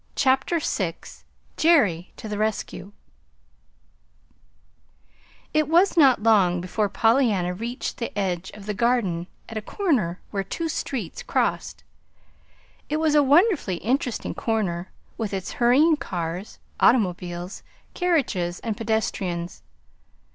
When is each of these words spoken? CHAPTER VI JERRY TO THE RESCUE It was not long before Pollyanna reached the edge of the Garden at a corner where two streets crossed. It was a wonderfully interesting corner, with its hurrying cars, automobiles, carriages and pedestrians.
CHAPTER 0.15 0.57
VI 0.59 0.95
JERRY 1.57 2.11
TO 2.17 2.27
THE 2.27 2.39
RESCUE 2.39 2.91
It 5.53 5.67
was 5.67 5.95
not 5.95 6.23
long 6.23 6.59
before 6.59 6.89
Pollyanna 6.89 7.53
reached 7.53 7.97
the 7.97 8.11
edge 8.17 8.49
of 8.55 8.65
the 8.65 8.73
Garden 8.73 9.27
at 9.47 9.57
a 9.59 9.61
corner 9.61 10.19
where 10.31 10.43
two 10.43 10.69
streets 10.69 11.21
crossed. 11.21 11.83
It 12.89 12.97
was 12.97 13.13
a 13.13 13.21
wonderfully 13.21 13.77
interesting 13.77 14.33
corner, 14.33 14.89
with 15.19 15.35
its 15.35 15.51
hurrying 15.61 15.97
cars, 15.97 16.57
automobiles, 16.79 17.61
carriages 17.93 18.59
and 18.61 18.75
pedestrians. 18.75 19.61